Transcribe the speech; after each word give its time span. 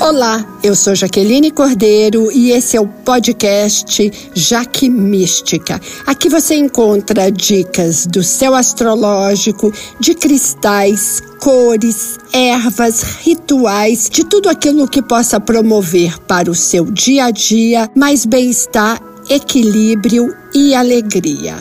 Olá, 0.00 0.58
eu 0.62 0.74
sou 0.74 0.94
Jaqueline 0.94 1.50
Cordeiro 1.50 2.32
e 2.32 2.52
esse 2.52 2.74
é 2.74 2.80
o 2.80 2.88
podcast 2.88 4.10
Jaque 4.34 4.88
Mística. 4.88 5.78
Aqui 6.06 6.30
você 6.30 6.54
encontra 6.54 7.30
dicas 7.30 8.06
do 8.06 8.22
céu 8.22 8.54
astrológico, 8.54 9.70
de 10.00 10.14
cristais, 10.14 11.22
cores, 11.38 12.18
ervas, 12.32 13.02
rituais, 13.20 14.08
de 14.10 14.24
tudo 14.24 14.48
aquilo 14.48 14.88
que 14.88 15.02
possa 15.02 15.38
promover 15.38 16.18
para 16.20 16.50
o 16.50 16.54
seu 16.54 16.86
dia 16.86 17.26
a 17.26 17.30
dia 17.30 17.86
mais 17.94 18.24
bem-estar, 18.24 18.98
equilíbrio 19.28 20.34
e 20.54 20.74
alegria. 20.74 21.56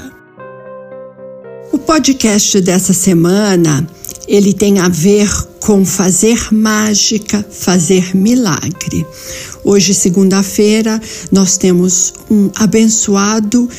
O 1.74 1.78
podcast 1.78 2.62
dessa 2.62 2.94
semana 2.94 3.86
ele 4.30 4.54
tem 4.54 4.80
a 4.80 4.88
ver 4.88 5.30
com 5.60 5.86
fazer 5.86 6.54
mágica, 6.54 7.46
fazer 7.50 8.16
milagre. 8.16 9.06
Hoje, 9.64 9.94
segunda-feira, 9.94 11.02
nós 11.32 11.58
temos 11.58 12.14
um 12.30 12.50
abençoado 12.56 13.70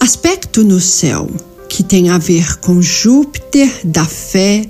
aspecto 0.00 0.62
no 0.62 0.80
céu 0.80 1.28
que 1.68 1.82
tem 1.82 2.08
a 2.08 2.18
ver 2.18 2.58
com 2.60 2.80
Júpiter 2.80 3.70
da 3.84 4.04
fé, 4.04 4.64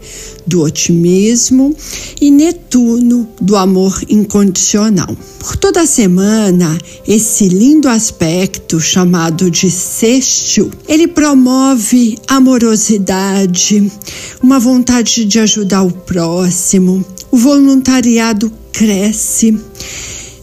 do 0.47 0.63
otimismo 0.63 1.77
e 2.21 2.31
Netuno 2.31 3.29
do 3.41 3.55
amor 3.55 4.01
incondicional. 4.09 5.15
Por 5.39 5.57
toda 5.57 5.83
a 5.83 5.87
semana, 5.87 6.77
esse 7.07 7.49
lindo 7.49 7.89
aspecto 7.89 8.81
chamado 8.81 9.51
de 9.51 9.71
sextil, 9.71 10.71
ele 10.89 11.07
promove 11.07 12.19
amorosidade, 12.27 13.93
uma 14.43 14.59
vontade 14.59 15.25
de 15.27 15.39
ajudar 15.39 15.83
o 15.83 15.93
próximo, 15.93 17.05
o 17.31 17.37
voluntariado 17.37 18.51
cresce. 18.73 19.59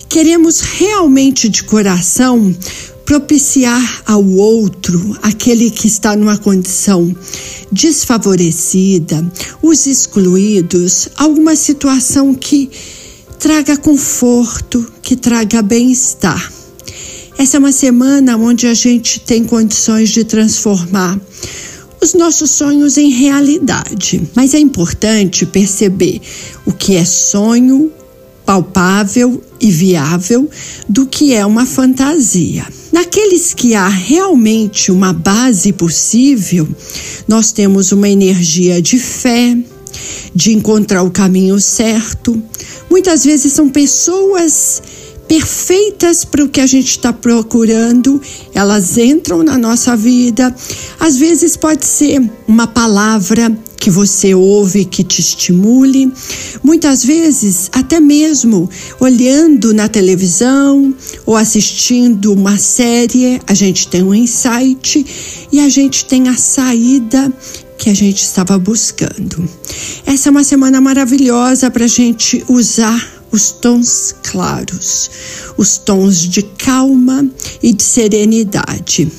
Queremos 0.08 0.62
realmente 0.62 1.50
de 1.50 1.64
coração 1.64 2.56
propiciar 3.06 4.04
ao 4.06 4.26
outro, 4.26 5.18
aquele 5.22 5.70
que 5.70 5.88
está 5.88 6.16
numa 6.16 6.38
condição 6.38 7.16
desfavorecida, 7.72 9.24
os 9.62 9.86
excluídos, 9.86 11.10
alguma 11.16 11.56
situação 11.56 12.34
que 12.34 12.70
traga 13.40 13.78
conforto, 13.78 14.92
que 15.02 15.16
traga 15.16 15.62
bem-estar. 15.62 16.52
Essa 17.38 17.58
é 17.58 17.60
uma 17.60 17.72
semana 17.72 18.38
onde 18.38 18.66
a 18.66 18.74
gente 18.74 19.20
tem 19.20 19.44
condições 19.44 20.10
de 20.10 20.24
transformar 20.24 21.20
os 22.02 22.14
nossos 22.14 22.50
sonhos 22.52 22.98
em 22.98 23.10
realidade. 23.10 24.22
Mas 24.34 24.54
é 24.54 24.60
importante 24.60 25.46
perceber 25.46 26.22
o 26.66 26.72
que 26.72 26.96
é 26.96 27.04
sonho, 27.04 27.92
palpável 28.46 29.42
e 29.60 29.72
viável 29.72 30.50
do 30.88 31.06
que 31.06 31.34
é 31.34 31.46
uma 31.46 31.66
fantasia. 31.66 32.66
Naqueles 32.92 33.54
que 33.54 33.76
há 33.76 33.88
realmente 33.88 34.92
uma 34.92 35.12
base 35.12 35.74
possível, 35.74 36.68
nós 37.28 37.52
temos 37.52 37.92
uma 37.92 38.08
energia 38.08 38.82
de 38.82 38.98
fé, 38.98 39.58
de 40.34 40.54
encontrar 40.54 41.04
o 41.04 41.12
caminho 41.12 41.60
certo. 41.60 42.42
Muitas 42.90 43.26
vezes 43.26 43.52
são 43.54 43.70
pessoas 43.70 44.82
perfeitas 45.28 46.24
para 46.24 46.44
o 46.44 46.50
que 46.50 46.62
a 46.62 46.68
gente 46.68 46.92
está 46.92 47.12
procurando, 47.12 48.22
elas 48.54 48.98
entram 48.98 49.44
na 49.44 49.58
nossa 49.58 49.96
vida. 49.96 50.56
Às 51.00 51.18
vezes 51.18 51.58
pode 51.58 51.86
ser 51.86 52.22
uma 52.48 52.68
palavra 52.68 53.56
que 53.78 53.92
você 53.92 54.34
ouve 54.34 54.84
que 54.84 55.04
te 55.04 55.22
estimule, 55.22 56.12
muitas 56.64 57.04
vezes 57.04 57.70
até 57.72 58.00
mesmo 58.00 58.68
olhando 59.00 59.76
na 59.76 59.88
televisão 59.88 60.92
ou 61.24 61.36
assistindo 61.36 62.34
uma 62.34 62.58
série, 62.58 63.40
a 63.46 63.54
gente 63.54 63.88
tem 63.88 64.02
um 64.02 64.16
insight 64.16 65.06
e 65.52 65.60
a 65.60 65.70
gente 65.70 66.06
tem 66.06 66.28
a 66.30 66.36
saída 66.36 67.32
que 67.78 67.90
a 67.90 67.94
gente 67.94 68.24
estava 68.24 68.58
buscando. 68.58 69.48
Essa 70.06 70.30
é 70.30 70.32
uma 70.32 70.44
semana 70.44 70.82
maravilhosa 70.82 71.70
para 71.70 71.86
a 71.86 71.88
gente 71.88 72.44
usar 72.48 73.15
os 73.36 73.52
tons 73.52 74.16
claros, 74.24 75.12
os 75.58 75.78
tons 75.78 76.20
de 76.20 76.42
calma 76.42 77.30
e 77.62 77.74
de 77.74 77.84
serenidade, 77.84 79.12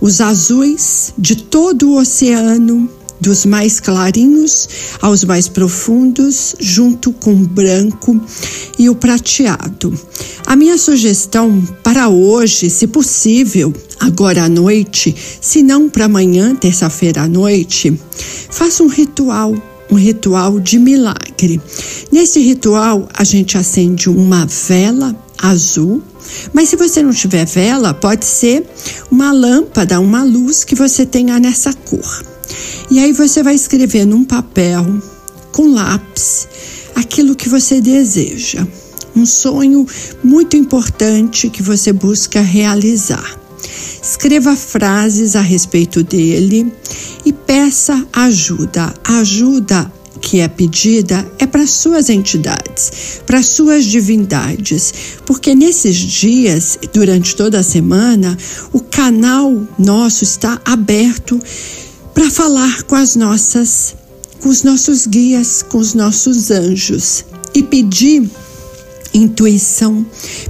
os 0.00 0.20
azuis 0.20 1.12
de 1.18 1.34
todo 1.34 1.90
o 1.90 1.98
oceano, 1.98 2.88
dos 3.20 3.44
mais 3.44 3.80
clarinhos 3.80 4.68
aos 5.02 5.24
mais 5.24 5.48
profundos, 5.48 6.54
junto 6.60 7.12
com 7.12 7.32
o 7.32 7.48
branco 7.48 8.20
e 8.78 8.88
o 8.88 8.94
prateado. 8.94 9.92
A 10.46 10.54
minha 10.54 10.78
sugestão 10.78 11.60
para 11.82 12.08
hoje, 12.08 12.70
se 12.70 12.86
possível, 12.86 13.74
agora 13.98 14.44
à 14.44 14.48
noite, 14.48 15.12
se 15.40 15.60
não 15.60 15.88
para 15.88 16.04
amanhã, 16.04 16.54
terça-feira 16.54 17.22
à 17.22 17.28
noite, 17.28 18.00
faça 18.48 18.84
um 18.84 18.88
ritual 18.88 19.56
um 19.90 19.94
ritual 19.94 20.58
de 20.58 20.78
milagre. 20.78 21.60
Nesse 22.10 22.40
ritual, 22.40 23.08
a 23.14 23.24
gente 23.24 23.56
acende 23.56 24.08
uma 24.08 24.46
vela 24.46 25.14
azul, 25.38 26.02
mas 26.52 26.68
se 26.68 26.76
você 26.76 27.02
não 27.02 27.12
tiver 27.12 27.44
vela, 27.46 27.94
pode 27.94 28.24
ser 28.24 28.66
uma 29.10 29.32
lâmpada, 29.32 30.00
uma 30.00 30.22
luz 30.22 30.64
que 30.64 30.74
você 30.74 31.06
tenha 31.06 31.38
nessa 31.38 31.72
cor. 31.72 32.24
E 32.90 32.98
aí 32.98 33.12
você 33.12 33.42
vai 33.42 33.54
escrever 33.54 34.04
num 34.04 34.24
papel 34.24 34.84
com 35.52 35.72
lápis 35.72 36.48
aquilo 36.94 37.34
que 37.34 37.48
você 37.48 37.80
deseja. 37.80 38.66
Um 39.14 39.24
sonho 39.24 39.86
muito 40.22 40.56
importante 40.56 41.48
que 41.48 41.62
você 41.62 41.92
busca 41.92 42.40
realizar. 42.40 43.38
Escreva 44.02 44.54
frases 44.54 45.34
a 45.34 45.40
respeito 45.40 46.02
dele 46.04 46.72
e 47.26 47.32
peça 47.32 48.06
ajuda. 48.12 48.94
Ajuda 49.04 49.92
que 50.20 50.40
é 50.40 50.48
pedida 50.48 51.30
é 51.38 51.46
para 51.46 51.66
suas 51.66 52.08
entidades, 52.08 53.20
para 53.26 53.42
suas 53.42 53.84
divindades, 53.84 54.94
porque 55.26 55.54
nesses 55.54 55.96
dias, 55.96 56.78
durante 56.92 57.36
toda 57.36 57.58
a 57.58 57.62
semana, 57.62 58.36
o 58.72 58.80
canal 58.80 59.66
nosso 59.78 60.24
está 60.24 60.60
aberto 60.64 61.38
para 62.14 62.30
falar 62.30 62.84
com 62.84 62.94
as 62.94 63.14
nossas 63.14 63.94
com 64.40 64.48
os 64.50 64.62
nossos 64.62 65.06
guias, 65.06 65.62
com 65.62 65.78
os 65.78 65.94
nossos 65.94 66.50
anjos 66.50 67.24
e 67.54 67.62
pedir 67.62 68.30
intuição, 69.16 70.04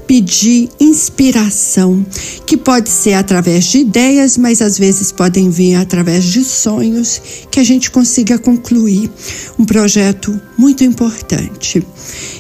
pedir 0.06 0.69
inspiração, 0.81 2.04
que 2.47 2.56
pode 2.56 2.88
ser 2.88 3.15
através 3.15 3.65
de 3.65 3.78
ideias, 3.78 4.37
mas 4.37 4.60
às 4.60 4.78
vezes 4.78 5.12
podem 5.12 5.50
vir 5.50 5.75
através 5.75 6.25
de 6.25 6.43
sonhos, 6.44 7.21
que 7.50 7.60
a 7.60 7.65
gente 7.65 7.91
consiga 7.91 8.38
concluir 8.38 9.10
um 9.59 9.65
projeto 9.65 10.38
muito 10.59 10.84
importante. 10.84 11.87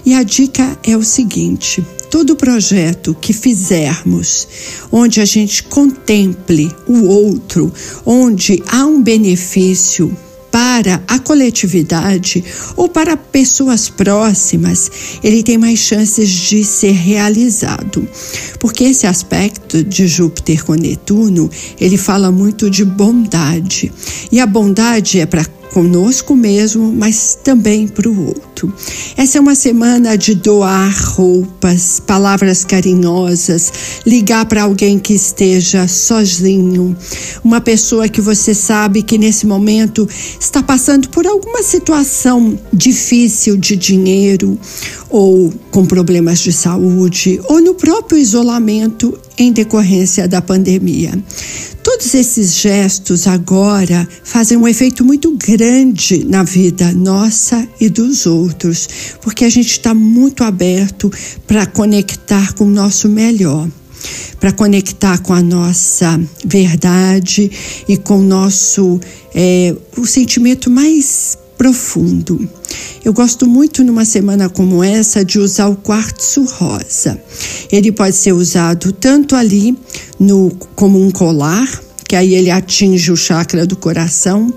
E 0.04 0.14
a 0.14 0.22
dica 0.22 0.78
é 0.82 0.96
o 0.96 1.02
seguinte: 1.02 1.84
todo 2.10 2.36
projeto 2.36 3.16
que 3.20 3.32
fizermos, 3.32 4.48
onde 4.90 5.20
a 5.20 5.24
gente 5.24 5.62
contemple 5.64 6.70
o 6.86 7.04
outro, 7.04 7.72
onde 8.04 8.62
há 8.68 8.84
um 8.86 9.02
benefício 9.02 10.16
para 10.76 11.02
a 11.08 11.18
coletividade 11.18 12.44
ou 12.76 12.86
para 12.86 13.16
pessoas 13.16 13.88
próximas, 13.88 14.90
ele 15.24 15.42
tem 15.42 15.56
mais 15.56 15.78
chances 15.78 16.28
de 16.28 16.62
ser 16.64 16.92
realizado. 16.92 18.06
Porque 18.60 18.84
esse 18.84 19.06
aspecto 19.06 19.82
de 19.82 20.06
Júpiter 20.06 20.62
com 20.66 20.74
Netuno, 20.74 21.50
ele 21.80 21.96
fala 21.96 22.30
muito 22.30 22.68
de 22.68 22.84
bondade. 22.84 23.90
E 24.30 24.38
a 24.38 24.46
bondade 24.46 25.18
é 25.18 25.24
para 25.24 25.46
conosco 25.72 26.34
mesmo, 26.34 26.92
mas 26.92 27.38
também 27.42 27.86
para 27.86 28.08
o 28.08 28.26
outro. 28.26 28.72
Essa 29.16 29.38
é 29.38 29.40
uma 29.40 29.54
semana 29.54 30.16
de 30.16 30.34
doar 30.34 30.94
roupas, 31.14 32.00
palavras 32.00 32.64
carinhosas, 32.64 33.72
ligar 34.06 34.46
para 34.46 34.62
alguém 34.62 34.98
que 34.98 35.14
esteja 35.14 35.86
sozinho, 35.86 36.96
uma 37.44 37.60
pessoa 37.60 38.08
que 38.08 38.20
você 38.20 38.54
sabe 38.54 39.02
que 39.02 39.18
nesse 39.18 39.46
momento 39.46 40.08
está 40.40 40.62
passando 40.62 41.08
por 41.08 41.26
alguma 41.26 41.62
situação 41.62 42.58
difícil 42.72 43.56
de 43.56 43.76
dinheiro 43.76 44.58
ou 45.10 45.52
com 45.70 45.84
problemas 45.86 46.40
de 46.40 46.52
saúde 46.52 47.40
ou 47.44 47.60
no 47.60 47.74
próprio 47.74 48.18
isolamento 48.18 49.18
em 49.38 49.52
decorrência 49.52 50.26
da 50.26 50.40
pandemia. 50.40 51.12
Todos 51.96 52.14
esses 52.14 52.54
gestos 52.56 53.26
agora 53.26 54.06
fazem 54.22 54.58
um 54.58 54.68
efeito 54.68 55.02
muito 55.02 55.34
grande 55.34 56.26
na 56.26 56.42
vida 56.42 56.92
nossa 56.92 57.66
e 57.80 57.88
dos 57.88 58.26
outros, 58.26 58.86
porque 59.22 59.46
a 59.46 59.48
gente 59.48 59.70
está 59.70 59.94
muito 59.94 60.44
aberto 60.44 61.10
para 61.46 61.64
conectar 61.64 62.52
com 62.52 62.64
o 62.64 62.70
nosso 62.70 63.08
melhor, 63.08 63.66
para 64.38 64.52
conectar 64.52 65.16
com 65.22 65.32
a 65.32 65.40
nossa 65.40 66.20
verdade 66.44 67.50
e 67.88 67.96
com 67.96 68.18
o 68.18 68.22
nosso 68.22 69.00
é, 69.34 69.74
o 69.96 70.04
sentimento 70.04 70.68
mais 70.68 71.38
profundo. 71.56 72.46
Eu 73.02 73.14
gosto 73.14 73.46
muito 73.46 73.82
numa 73.82 74.04
semana 74.04 74.50
como 74.50 74.84
essa 74.84 75.24
de 75.24 75.38
usar 75.38 75.68
o 75.68 75.76
quartzo 75.76 76.44
rosa. 76.44 77.18
Ele 77.72 77.90
pode 77.90 78.16
ser 78.16 78.34
usado 78.34 78.92
tanto 78.92 79.34
ali 79.34 79.74
no 80.20 80.50
como 80.74 81.02
um 81.02 81.10
colar 81.10 81.85
que 82.08 82.14
aí 82.14 82.34
ele 82.34 82.50
atinge 82.50 83.10
o 83.10 83.16
chakra 83.16 83.66
do 83.66 83.76
coração, 83.76 84.52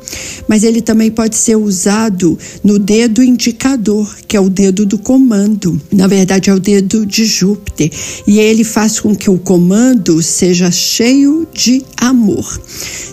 mas 0.47 0.63
ele 0.63 0.81
também 0.81 1.09
pode 1.09 1.35
ser 1.35 1.55
usado 1.55 2.37
no 2.63 2.77
dedo 2.77 3.23
indicador, 3.23 4.15
que 4.27 4.37
é 4.37 4.39
o 4.39 4.49
dedo 4.49 4.85
do 4.85 4.97
comando. 4.97 5.79
Na 5.91 6.07
verdade, 6.07 6.49
é 6.49 6.53
o 6.53 6.59
dedo 6.59 7.05
de 7.05 7.25
Júpiter. 7.25 7.91
E 8.27 8.39
ele 8.39 8.63
faz 8.63 8.99
com 8.99 9.15
que 9.15 9.29
o 9.29 9.39
comando 9.39 10.21
seja 10.21 10.69
cheio 10.71 11.47
de 11.53 11.83
amor. 11.97 12.59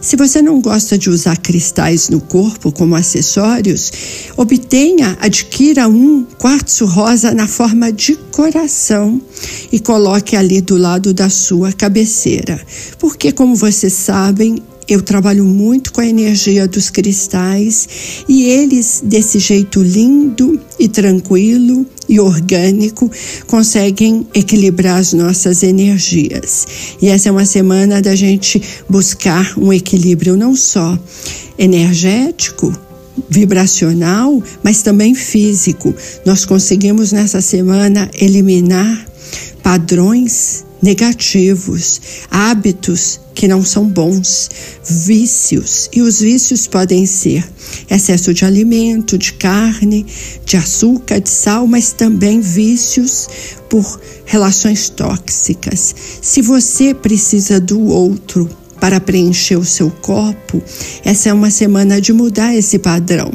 Se 0.01 0.17
você 0.17 0.41
não 0.43 0.61
gosta 0.61 0.97
de 0.97 1.11
usar 1.11 1.37
cristais 1.39 2.09
no 2.09 2.21
corpo 2.21 2.71
como 2.71 2.95
acessórios, 2.95 3.91
obtenha, 4.37 5.17
adquira 5.21 5.89
um 5.89 6.25
quartzo 6.39 6.85
rosa 6.85 7.33
na 7.33 7.49
forma 7.49 7.91
de 7.93 8.15
coração 8.31 9.21
e 9.73 9.81
coloque 9.81 10.37
ali 10.37 10.61
do 10.61 10.77
lado 10.77 11.13
da 11.13 11.29
sua 11.29 11.73
cabeceira. 11.73 12.61
Porque, 12.99 13.33
como 13.33 13.57
você 13.57 13.91
sabe, 13.91 14.26
sabem, 14.27 14.61
eu 14.89 15.01
trabalho 15.03 15.45
muito 15.45 15.93
com 15.93 16.01
a 16.01 16.07
energia 16.07 16.67
dos 16.67 16.91
cristais 16.91 17.89
e 18.29 18.43
eles, 18.51 19.01
desse 19.05 19.39
jeito 19.39 19.81
lindo 19.81 20.61
e 20.81 20.89
tranquilo 20.89 21.87
e 22.09 22.19
orgânico, 22.19 23.09
conseguem 23.47 24.27
equilibrar 24.35 24.99
as 24.99 25.13
nossas 25.13 25.63
energias. 25.63 26.67
E 27.01 27.07
essa 27.07 27.29
é 27.29 27.33
uma 27.33 27.47
semana 27.47 28.03
da 28.03 28.17
gente 28.17 28.61
buscar 28.89 29.57
um 29.57 29.73
equilíbrio 29.73 30.37
não 30.37 30.57
só 30.57 30.99
energético, 31.57 32.77
vibracional, 33.31 34.43
mas 34.61 34.83
também 34.83 35.15
físico. 35.15 35.95
Nós 36.25 36.45
conseguimos 36.45 37.13
nessa 37.13 37.41
semana 37.41 38.11
eliminar 38.19 39.07
padrões 39.63 40.66
negativos, 40.83 42.01
hábitos 42.31 43.21
que 43.35 43.47
não 43.47 43.65
são 43.65 43.87
bons, 43.87 44.49
vícios. 44.85 45.91
E 45.93 46.01
os 46.01 46.21
vícios 46.21 46.67
podem 46.67 47.05
ser 47.07 47.47
excesso 47.91 48.33
de 48.33 48.45
alimento, 48.45 49.19
de 49.19 49.35
carne, 49.35 50.07
de 50.45 50.57
açúcar, 50.57 51.21
de 51.21 51.29
sal, 51.29 51.67
mas 51.67 51.93
também 51.93 52.41
vícios 52.41 53.29
por 53.69 54.01
relações 54.25 54.89
tóxicas. 54.89 55.95
Se 56.23 56.41
você 56.41 56.95
precisa 56.95 57.61
do 57.61 57.81
outro, 57.81 58.49
para 58.81 59.01
preencher 59.01 59.57
o 59.57 59.65
seu 59.65 59.91
copo, 59.91 60.63
essa 61.05 61.31
é 61.31 61.33
uma 61.33 61.51
semana 61.51 62.01
de 62.01 62.13
mudar 62.13 62.55
esse 62.55 62.79
padrão. 62.79 63.33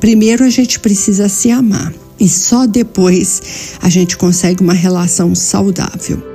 Primeiro 0.00 0.44
a 0.44 0.50
gente 0.50 0.80
precisa 0.80 1.28
se 1.28 1.50
amar 1.50 1.94
e 2.18 2.28
só 2.28 2.66
depois 2.66 3.40
a 3.80 3.88
gente 3.88 4.16
consegue 4.16 4.62
uma 4.62 4.74
relação 4.74 5.34
saudável 5.34 6.29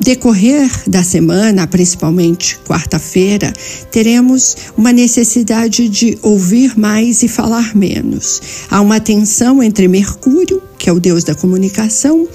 decorrer 0.00 0.70
da 0.86 1.02
semana, 1.02 1.66
principalmente 1.66 2.58
quarta-feira, 2.66 3.52
teremos 3.90 4.56
uma 4.76 4.92
necessidade 4.92 5.88
de 5.88 6.18
ouvir 6.22 6.78
mais 6.78 7.22
e 7.22 7.28
falar 7.28 7.76
menos. 7.76 8.40
Há 8.70 8.80
uma 8.80 8.98
tensão 8.98 9.62
entre 9.62 9.86
Mercúrio, 9.86 10.62
que 10.78 10.88
é 10.88 10.92
o 10.92 10.98
deus 10.98 11.22
da 11.22 11.34
comunicação, 11.34 12.26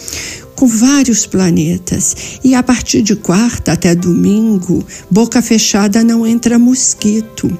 com 0.56 0.68
vários 0.68 1.25
planetas. 1.25 2.40
E 2.44 2.56
a 2.56 2.63
partir 2.63 3.02
de 3.02 3.16
quarta 3.16 3.74
até 3.74 3.94
domingo, 3.94 4.86
boca 5.10 5.42
fechada 5.42 6.04
não 6.04 6.25
entra 6.25 6.57
mosquito 6.57 7.52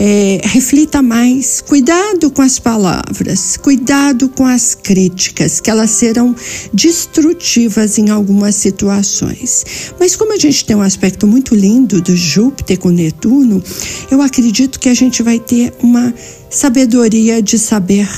é, 0.00 0.40
reflita 0.44 1.02
mais. 1.02 1.60
Cuidado 1.60 2.30
com 2.30 2.40
as 2.40 2.58
palavras, 2.58 3.58
cuidado 3.58 4.30
com 4.30 4.46
as 4.46 4.74
críticas, 4.74 5.60
que 5.60 5.70
elas 5.70 5.90
serão 5.90 6.34
destrutivas 6.72 7.98
em 7.98 8.08
algumas 8.08 8.54
situações. 8.54 9.92
Mas 9.98 10.16
como 10.16 10.32
a 10.32 10.38
gente 10.38 10.64
tem 10.64 10.74
um 10.74 10.80
aspecto 10.80 11.26
muito 11.26 11.54
lindo 11.54 12.00
do 12.00 12.16
Júpiter 12.16 12.78
com 12.78 12.88
Netuno, 12.88 13.62
eu 14.10 14.22
acredito 14.22 14.80
que 14.80 14.88
a 14.88 14.94
gente 14.94 15.22
vai 15.22 15.38
ter 15.38 15.74
uma 15.82 16.14
sabedoria 16.48 17.42
de 17.42 17.58
saber 17.58 18.08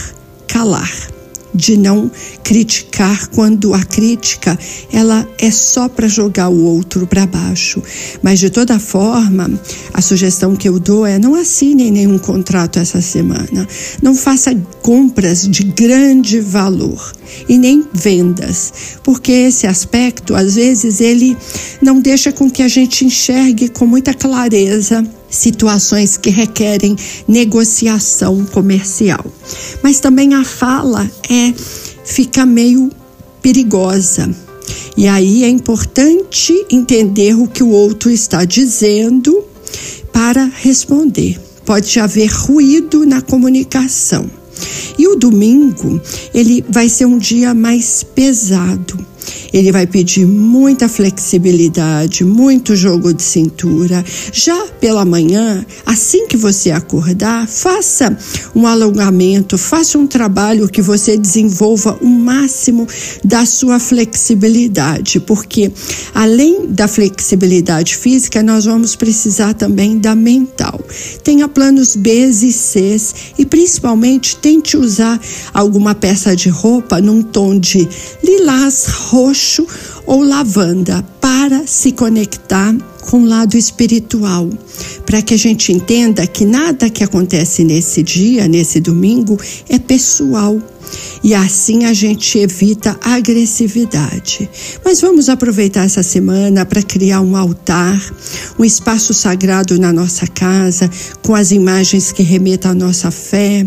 calar 0.46 1.12
de 1.54 1.76
não 1.76 2.10
criticar 2.42 3.28
quando 3.28 3.74
a 3.74 3.82
crítica 3.82 4.58
ela 4.92 5.26
é 5.38 5.50
só 5.50 5.88
para 5.88 6.08
jogar 6.08 6.48
o 6.48 6.64
outro 6.64 7.06
para 7.06 7.26
baixo. 7.26 7.82
Mas 8.22 8.38
de 8.38 8.50
toda 8.50 8.78
forma, 8.78 9.50
a 9.92 10.00
sugestão 10.00 10.56
que 10.56 10.68
eu 10.68 10.78
dou 10.78 11.06
é 11.06 11.18
não 11.18 11.34
assine 11.34 11.90
nenhum 11.90 12.18
contrato 12.18 12.78
essa 12.78 13.00
semana. 13.00 13.66
Não 14.02 14.14
faça 14.14 14.54
compras 14.82 15.46
de 15.48 15.64
grande 15.64 16.40
valor 16.40 17.12
e 17.48 17.56
nem 17.58 17.84
vendas, 17.92 18.72
porque 19.02 19.32
esse 19.32 19.66
aspecto 19.66 20.34
às 20.34 20.54
vezes 20.54 21.00
ele 21.00 21.36
não 21.80 22.00
deixa 22.00 22.32
com 22.32 22.50
que 22.50 22.62
a 22.62 22.68
gente 22.68 23.04
enxergue 23.04 23.68
com 23.68 23.86
muita 23.86 24.12
clareza 24.14 25.04
situações 25.32 26.16
que 26.16 26.30
requerem 26.30 26.94
negociação 27.26 28.44
comercial. 28.44 29.24
Mas 29.82 29.98
também 29.98 30.34
a 30.34 30.44
fala 30.44 31.10
é 31.28 31.52
fica 32.04 32.46
meio 32.46 32.90
perigosa. 33.40 34.30
E 34.96 35.08
aí 35.08 35.42
é 35.42 35.48
importante 35.48 36.66
entender 36.70 37.34
o 37.34 37.48
que 37.48 37.62
o 37.62 37.70
outro 37.70 38.10
está 38.10 38.44
dizendo 38.44 39.42
para 40.12 40.44
responder. 40.44 41.40
Pode 41.64 41.98
haver 41.98 42.30
ruído 42.30 43.06
na 43.06 43.22
comunicação. 43.22 44.30
E 44.98 45.08
o 45.08 45.16
domingo, 45.16 46.00
ele 46.34 46.62
vai 46.68 46.88
ser 46.88 47.06
um 47.06 47.18
dia 47.18 47.54
mais 47.54 48.02
pesado 48.02 49.11
ele 49.52 49.70
vai 49.72 49.86
pedir 49.86 50.26
muita 50.26 50.88
flexibilidade, 50.88 52.24
muito 52.24 52.74
jogo 52.74 53.12
de 53.12 53.22
cintura. 53.22 54.04
Já 54.32 54.66
pela 54.80 55.04
manhã, 55.04 55.64
assim 55.86 56.26
que 56.26 56.36
você 56.36 56.70
acordar, 56.70 57.46
faça 57.46 58.16
um 58.54 58.66
alongamento, 58.66 59.56
faça 59.56 59.98
um 59.98 60.06
trabalho 60.06 60.68
que 60.68 60.82
você 60.82 61.16
desenvolva 61.16 61.98
o 62.00 62.06
máximo 62.06 62.86
da 63.24 63.44
sua 63.46 63.78
flexibilidade, 63.78 65.20
porque 65.20 65.70
além 66.14 66.66
da 66.66 66.88
flexibilidade 66.88 67.96
física, 67.96 68.42
nós 68.42 68.64
vamos 68.64 68.96
precisar 68.96 69.54
também 69.54 69.98
da 69.98 70.14
mental. 70.14 70.80
Tenha 71.22 71.48
planos 71.48 71.96
B 71.96 72.26
e 72.26 72.52
C 72.52 72.82
e 73.38 73.44
principalmente 73.44 74.36
tente 74.36 74.76
usar 74.76 75.20
alguma 75.52 75.94
peça 75.94 76.34
de 76.34 76.48
roupa 76.48 77.00
num 77.00 77.22
tom 77.22 77.58
de 77.58 77.88
lilás, 78.22 78.86
roxo 79.22 79.66
ou 80.06 80.22
lavanda 80.22 81.04
para 81.20 81.66
se 81.66 81.92
conectar 81.92 82.74
com 83.02 83.22
o 83.22 83.26
lado 83.26 83.56
espiritual, 83.56 84.48
para 85.06 85.22
que 85.22 85.34
a 85.34 85.36
gente 85.36 85.72
entenda 85.72 86.26
que 86.26 86.44
nada 86.44 86.90
que 86.90 87.04
acontece 87.04 87.64
nesse 87.64 88.02
dia, 88.02 88.48
nesse 88.48 88.80
domingo, 88.80 89.38
é 89.68 89.78
pessoal 89.78 90.60
e 91.22 91.34
assim 91.34 91.84
a 91.84 91.92
gente 91.92 92.38
evita 92.38 92.98
a 93.00 93.14
agressividade. 93.14 94.48
Mas 94.84 95.00
vamos 95.00 95.28
aproveitar 95.28 95.84
essa 95.84 96.02
semana 96.02 96.66
para 96.66 96.82
criar 96.82 97.20
um 97.20 97.36
altar, 97.36 98.00
um 98.58 98.64
espaço 98.64 99.14
sagrado 99.14 99.78
na 99.78 99.92
nossa 99.92 100.26
casa, 100.26 100.90
com 101.22 101.34
as 101.34 101.50
imagens 101.50 102.12
que 102.12 102.22
remetam 102.22 102.72
à 102.72 102.74
nossa 102.74 103.10
fé, 103.10 103.66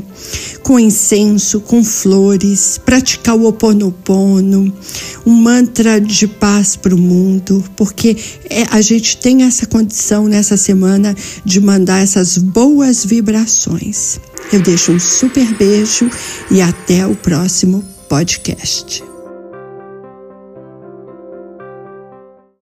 com 0.62 0.80
incenso, 0.80 1.62
com 1.62 1.84
flores, 1.84 2.78
praticar 2.78 3.36
o 3.36 3.48
oponopono, 3.48 4.74
um 5.26 5.32
mantra 5.32 6.02
de 6.02 6.28
paz 6.28 6.76
para 6.76 6.94
o 6.94 6.98
mundo, 6.98 7.64
porque 7.76 8.18
é, 8.50 8.64
a 8.72 8.82
gente 8.82 9.18
tem 9.18 9.44
essa 9.44 9.66
condição 9.66 10.28
nessa 10.28 10.58
semana 10.58 11.16
de 11.44 11.62
mandar 11.62 12.02
essas 12.02 12.38
boas 12.38 13.06
vibrações. 13.06 14.20
Eu 14.52 14.62
deixo 14.62 14.92
um 14.92 15.00
super 15.00 15.46
beijo 15.56 16.10
e 16.52 16.62
até 16.62 17.06
o 17.06 17.16
próximo 17.16 17.84
podcast. 18.08 19.15